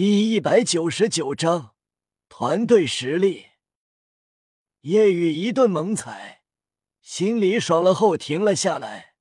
[0.00, 1.74] 第一百九十九章
[2.28, 3.46] 团队实力。
[4.82, 6.44] 夜雨一顿猛踩，
[7.00, 9.16] 心里爽了后停了下来。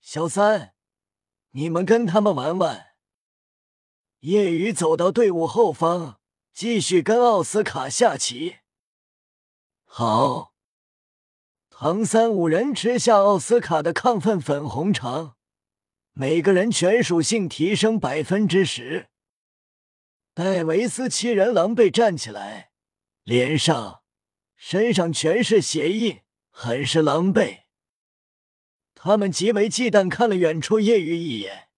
[0.00, 0.74] 小三，
[1.52, 2.96] 你们跟他们玩玩。
[4.22, 6.18] 夜雨走到队伍后方，
[6.52, 8.56] 继续跟奥斯卡下棋。
[9.84, 10.54] 好，
[11.70, 15.36] 唐三五人吃下奥斯卡的亢奋粉红肠，
[16.14, 19.10] 每个人全属性提升百分之十。
[20.34, 22.70] 戴维斯七人狼狈站起来，
[23.22, 24.02] 脸上、
[24.56, 27.64] 身上全是血印，很是狼狈。
[28.94, 31.68] 他们极为忌惮看了远处夜雨一眼，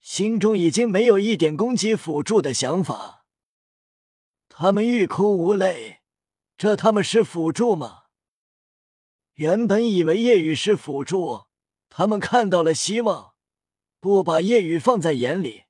[0.00, 3.24] 心中已经没有一点攻击辅助的想法。
[4.48, 6.00] 他们欲哭无泪，
[6.58, 8.06] 这他妈是辅助吗？
[9.34, 11.44] 原本以为夜雨是辅助，
[11.88, 13.34] 他们看到了希望，
[14.00, 15.65] 不把夜雨放在眼里。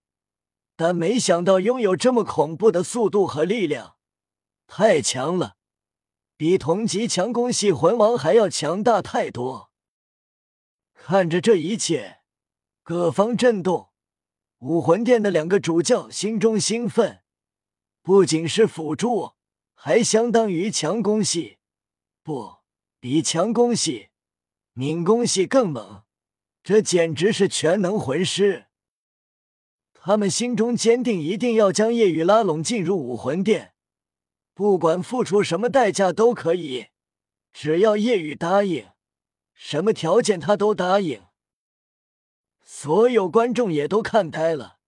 [0.77, 3.97] 但没想到拥有这么恐怖的速度和力量，
[4.67, 5.57] 太强了，
[6.37, 9.73] 比同级强攻系魂王还要强大太多。
[10.93, 12.19] 看着这一切，
[12.83, 13.89] 各方震动，
[14.59, 17.23] 武魂殿的两个主教心中兴奋，
[18.03, 19.33] 不仅是辅助，
[19.75, 21.57] 还相当于强攻系，
[22.23, 22.57] 不
[23.01, 24.11] 比强攻系，
[24.75, 26.03] 敏攻系更猛，
[26.63, 28.67] 这简直是全能魂师。
[30.07, 33.75] 他们心中坚定，一定要将夜雨拉拢进入武魂殿，
[34.55, 36.91] 不管付出什么代价都可以，
[37.53, 38.87] 只要夜雨答应，
[39.53, 41.25] 什么条件他都答应。
[42.65, 44.79] 所有观众也都看呆了，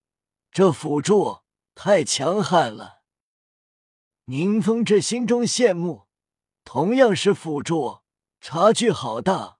[0.52, 1.38] 这辅助
[1.74, 3.00] 太强悍了。
[4.26, 6.02] 宁风致心中羡慕，
[6.62, 8.02] 同样是辅助，
[8.40, 9.58] 差距好大。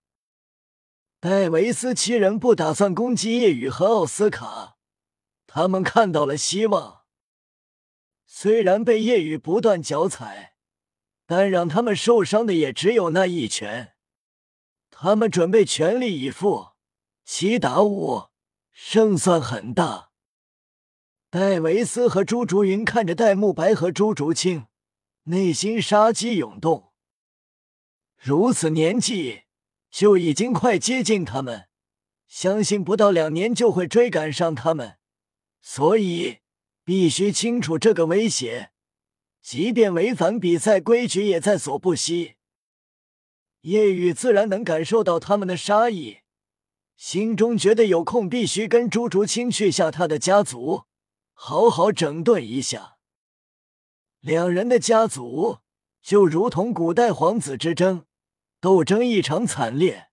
[1.19, 4.77] 戴维斯七人不打算攻击夜雨和奥斯卡。
[5.59, 7.01] 他们看到了希望，
[8.25, 10.55] 虽然被夜雨不断脚踩，
[11.27, 13.97] 但让他们受伤的也只有那一拳。
[14.89, 16.69] 他们准备全力以赴，
[17.25, 18.29] 七打五，
[18.71, 20.11] 胜算很大。
[21.29, 24.69] 戴维斯和朱竹云看着戴沐白和朱竹清，
[25.25, 26.93] 内心杀机涌动。
[28.17, 29.43] 如此年纪
[29.91, 31.67] 就已经快接近他们，
[32.29, 34.98] 相信不到两年就会追赶上他们。
[35.61, 36.39] 所以
[36.85, 38.71] 必须清楚这个威胁，
[39.43, 42.35] 即便违反比赛规矩也在所不惜。
[43.63, 46.19] 叶雨自然能感受到他们的杀意，
[46.97, 50.85] 心中觉得有空必须跟朱竹清去下他的家族，
[51.33, 52.97] 好好整顿一下。
[54.21, 55.59] 两人的家族
[56.03, 58.07] 就如同古代皇子之争，
[58.61, 60.09] 斗争异常惨烈，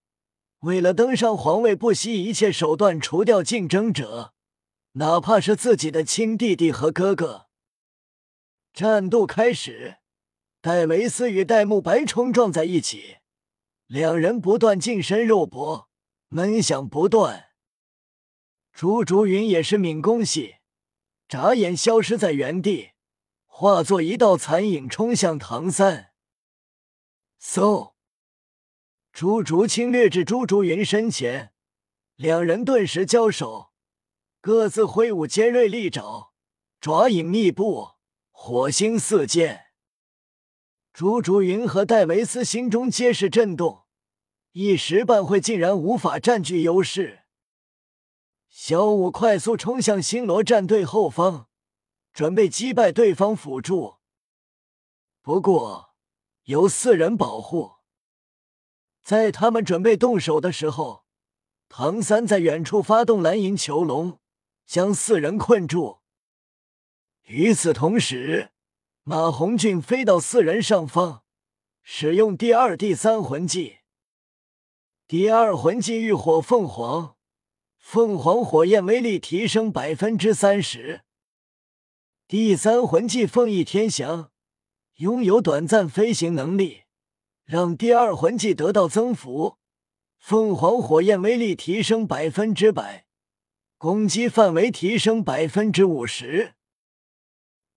[0.59, 4.34] 为了登上皇位，不惜一切手段除掉竞争者。
[4.97, 7.47] 哪怕是自己的亲弟弟和哥哥。
[8.73, 9.97] 战斗开始，
[10.61, 13.17] 戴维斯与戴沐白冲撞在一起，
[13.88, 15.89] 两人不断近身肉搏，
[16.29, 17.47] 闷响不断。
[18.72, 20.56] 朱竹云也是敏攻系，
[21.27, 22.91] 眨眼消失在原地，
[23.45, 26.13] 化作一道残影冲向唐三。
[27.41, 27.95] 嗖！
[29.12, 31.51] 朱竹清掠至朱竹云身前，
[32.16, 33.75] 两人顿时交手。
[34.45, 36.31] 各自挥舞尖锐利爪，
[36.79, 37.94] 爪影密布，
[38.29, 39.72] 火星四溅。
[40.94, 43.85] 朱竹云和戴维斯心中皆是震动，
[44.51, 47.23] 一时半会竟然无法占据优势。
[48.47, 51.47] 小五快速冲向星罗战队后方，
[52.13, 53.95] 准备击败对方辅助。
[55.23, 55.95] 不过
[56.44, 57.77] 有四人保护，
[59.01, 61.06] 在他们准备动手的时候，
[61.67, 64.19] 唐三在远处发动蓝银囚笼。
[64.66, 66.00] 将四人困住。
[67.28, 68.52] 与此同时，
[69.03, 71.22] 马红俊飞到四人上方，
[71.81, 73.78] 使用第二、第三魂技。
[75.08, 77.16] 第二魂技浴火凤凰，
[77.78, 81.02] 凤凰火焰威力提升百分之三十。
[82.28, 84.31] 第三魂技凤翼天翔，
[84.95, 86.86] 拥有短暂飞行能力，
[87.44, 89.57] 让第二魂技得到增幅。
[90.18, 93.05] 凤凰火焰威力提升百分之百。
[93.77, 96.56] 攻击范围提升百分之五十。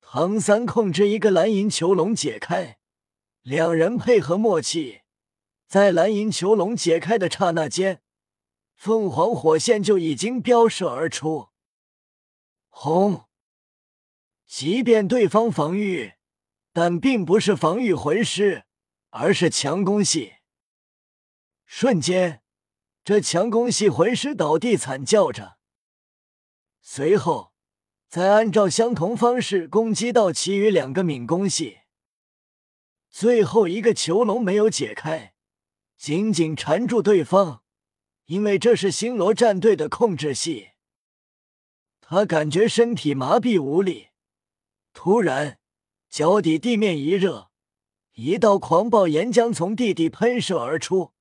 [0.01, 2.79] 唐三控制一个蓝银囚笼解开，
[3.43, 5.03] 两人配合默契，
[5.67, 8.01] 在蓝银囚笼解开的刹那间，
[8.75, 11.49] 凤凰火线就已经飙射而出。
[12.69, 13.25] 轰！
[14.47, 16.15] 即便对方防御，
[16.73, 18.65] 但并不是防御魂师，
[19.11, 20.37] 而是强攻系。
[21.67, 22.41] 瞬间，
[23.05, 25.58] 这强攻系魂师倒地惨叫着。
[26.91, 27.53] 随后，
[28.09, 31.81] 再按照相同方式攻击到其余两个敏攻系。
[33.11, 35.35] 最后一个囚笼没有解开，
[35.99, 37.63] 紧紧缠住对方，
[38.25, 40.71] 因为这是星罗战队的控制系。
[42.01, 44.09] 他感觉身体麻痹无力，
[44.95, 45.59] 突然
[46.09, 47.51] 脚底地面一热，
[48.15, 51.13] 一道狂暴岩浆从地底喷射而出，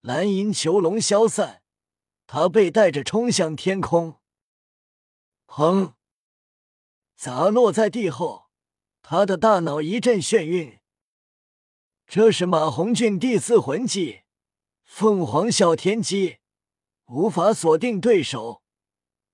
[0.00, 1.62] 蓝银囚笼消散，
[2.26, 4.16] 他被带着冲向天空，
[5.56, 5.92] 砰！
[7.14, 8.46] 砸落在地后，
[9.02, 10.80] 他的大脑一阵眩晕。
[12.08, 14.22] 这是马红俊第四魂技
[14.84, 16.38] “凤凰啸天机”，
[17.06, 18.64] 无法锁定对手。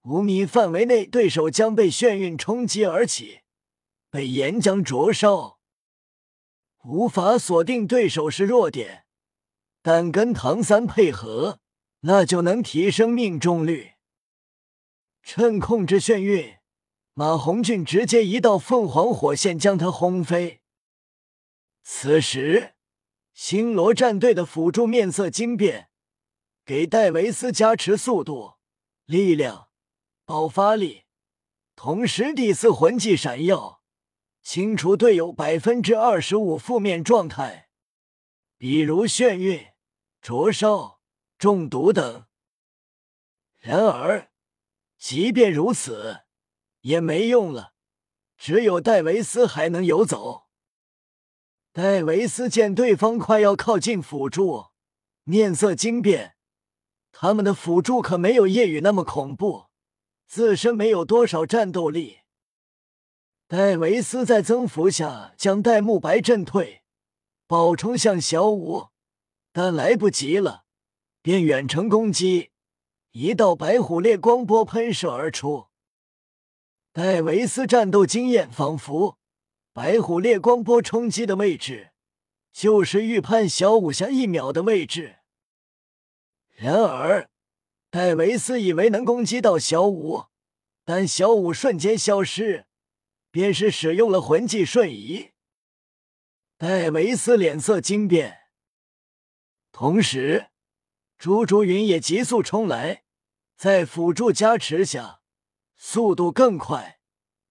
[0.02, 3.40] 五米范围内，对手将被眩晕冲击而起，
[4.11, 5.58] 被岩浆灼烧。
[6.84, 9.06] 无法锁定对手是弱点，
[9.81, 11.61] 但跟唐三配合，
[12.00, 13.93] 那就能提升命中率。
[15.22, 16.58] 趁控制眩晕，
[17.14, 20.62] 马红俊直接一道凤凰火线将他轰飞。
[21.82, 22.75] 此时，
[23.32, 25.90] 星罗战队的辅助面色惊变，
[26.64, 28.55] 给戴维斯加持速度、
[29.06, 29.69] 力量。
[30.26, 31.06] 爆发力，
[31.75, 33.82] 同时第四魂技闪耀，
[34.43, 37.69] 清除队友百分之二十五负面状态，
[38.56, 39.67] 比如眩晕、
[40.22, 41.00] 灼烧、
[41.37, 42.26] 中毒等。
[43.58, 44.30] 然而，
[45.00, 46.20] 即便如此，
[46.82, 47.73] 也没用了，
[48.37, 50.44] 只有戴维斯还能游走。
[51.73, 54.67] 戴维斯见对方快要靠近辅助，
[55.25, 56.37] 面色惊变。
[57.12, 59.70] 他们的辅助可没有夜雨那么恐怖。
[60.26, 62.19] 自身没有多少战斗力，
[63.49, 66.85] 戴维斯在增幅下将戴沐白震退，
[67.49, 68.91] 暴冲向小五，
[69.50, 70.67] 但来不及了，
[71.20, 72.50] 便远程攻击，
[73.12, 75.67] 一道白虎烈光波喷射而出。
[76.93, 79.19] 戴维斯战斗经验仿佛，
[79.73, 81.93] 白虎烈光波冲击的位置
[82.53, 85.19] 就是预判小五下一秒的位置，
[86.57, 87.29] 然而。
[87.93, 90.27] 戴维斯以为能攻击到小五，
[90.85, 92.67] 但小五瞬间消失，
[93.33, 95.33] 便是使用了魂技瞬移。
[96.56, 98.43] 戴维斯脸色惊变，
[99.73, 100.51] 同时
[101.20, 103.05] 朱竹云也急速冲来，
[103.55, 105.20] 在辅助加持下，
[105.76, 106.99] 速度更快。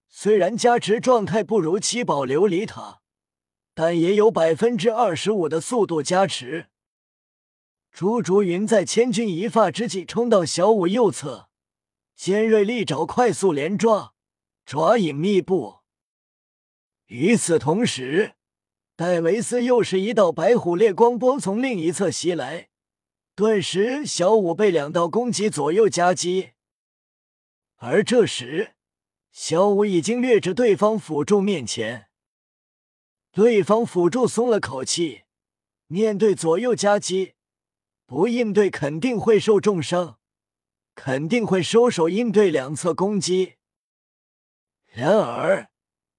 [0.07, 3.01] 虽然加持状态不如七宝琉璃塔，
[3.75, 6.69] 但也有百分之二十五的速度加持。
[7.91, 11.49] 朱竹云在千钧一发之际冲到小五右侧，
[12.15, 14.15] 尖锐利爪快速连抓，
[14.65, 15.81] 爪影密布。
[17.05, 18.33] 与此同时，
[18.95, 22.68] 戴维斯又是一道白虎烈光波从另一侧袭来，
[23.39, 26.49] 顿时小五被两道攻击左右夹击。
[27.77, 28.73] 而这时，
[29.31, 32.09] 小五已经掠至对方辅助面前，
[33.31, 35.21] 对方辅助松了口气，
[35.87, 37.35] 面对左右夹击。
[38.05, 40.19] 不应对肯定会受重伤，
[40.93, 43.53] 肯定会收手应对两侧攻击。
[44.87, 45.69] 然而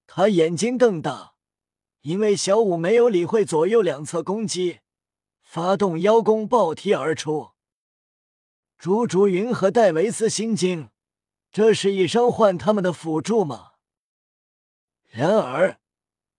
[0.07, 1.35] 他眼睛瞪大，
[2.01, 4.79] 因为小五没有理会左右两侧攻击，
[5.53, 7.51] 发动妖功暴踢而出。
[8.79, 10.91] 朱竹云和戴维斯心惊，
[11.51, 13.73] 这是一伤换他们的辅助吗？
[15.09, 15.81] 然而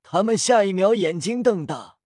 [0.02, 1.98] 他们下一秒眼睛瞪大。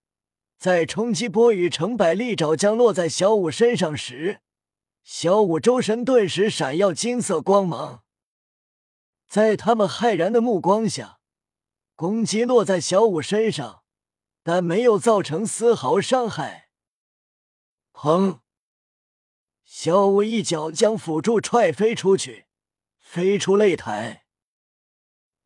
[0.57, 4.41] 在冲击波与成百利爪降落在小五身上时，
[5.03, 8.03] 小五周身顿时闪耀金色光芒。
[9.27, 11.19] 在他们骇然的目光下，
[11.95, 13.83] 攻击落在小五身上，
[14.41, 16.64] 但没有造成丝毫伤害。
[17.95, 18.41] 砰！
[19.63, 22.45] 小五一脚将辅助踹飞出去，
[22.99, 24.25] 飞出擂台。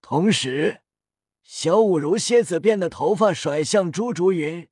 [0.02, 0.82] 同时，
[1.44, 4.68] 小五如蝎子变的头发甩向朱竹云。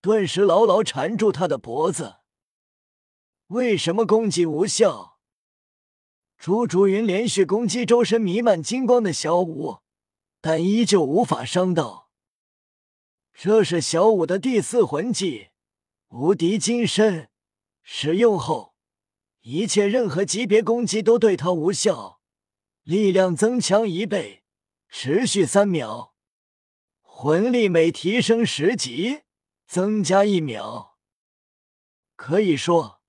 [0.00, 2.20] 顿时牢牢缠住他的脖子。
[3.48, 5.18] 为什么攻击无效？
[6.38, 9.80] 朱竹云连续攻击周身弥漫金光的小五，
[10.40, 12.08] 但依旧无法伤到。
[13.34, 15.49] 这是小五的第四魂技
[16.10, 17.30] “无敌金身”，
[17.82, 18.76] 使用后，
[19.40, 22.20] 一切任何级别攻击都对他无效，
[22.84, 24.44] 力量增强一倍，
[24.88, 26.14] 持续三秒，
[27.00, 29.22] 魂力每提升十级。
[29.66, 30.98] 增加一秒，
[32.16, 33.00] 可以说，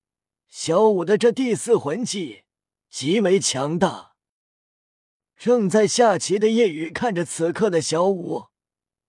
[0.46, 2.44] 小五的这第四魂技
[2.88, 4.12] 极为强大。
[5.36, 8.44] 正在下棋的夜雨看着此刻的小五，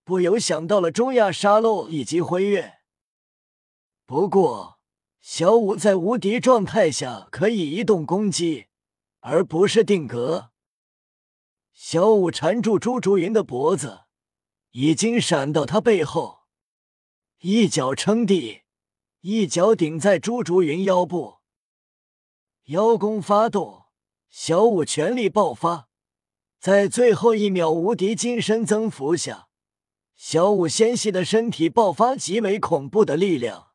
[0.02, 2.73] 不由想到了中亚沙漏以及辉月。
[4.06, 4.78] 不过，
[5.22, 8.66] 小五在无敌状态下可以移动攻击，
[9.20, 10.50] 而不是定格。
[11.72, 14.02] 小五缠住朱竹云的脖子，
[14.72, 16.40] 已经闪到他背后，
[17.40, 18.64] 一脚撑地，
[19.22, 21.38] 一脚顶在朱竹云腰部，
[22.64, 23.86] 腰弓发动，
[24.28, 25.88] 小五全力爆发，
[26.60, 29.48] 在最后一秒无敌金身增幅下，
[30.14, 33.70] 小五纤细的身体爆发极为恐怖的力量。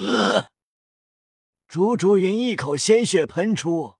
[1.68, 3.96] 朱竹云一口鲜血喷出，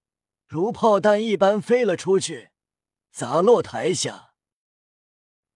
[0.47, 2.50] 如炮弹一般飞了出去，
[3.12, 4.33] 砸落台下。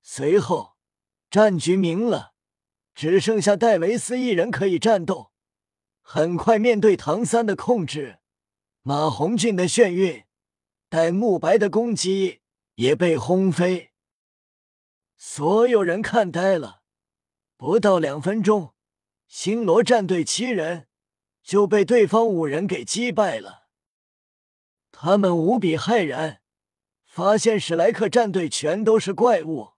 [0.02, 0.76] 随后，
[1.30, 2.34] 战局明了，
[2.94, 5.32] 只剩下戴维斯一人可以战斗。
[6.02, 8.18] 很快，面对唐三的控制，
[8.82, 10.26] 马红俊的眩晕，
[10.90, 12.42] 戴沐白的攻击
[12.74, 13.92] 也被轰飞。
[15.16, 16.82] 所有人看呆了，
[17.56, 18.73] 不到两分钟。
[19.36, 20.86] 星罗战队七人
[21.42, 23.66] 就被对方五人给击败了，
[24.92, 26.40] 他们无比骇然，
[27.04, 29.73] 发现史莱克战队全都是怪物。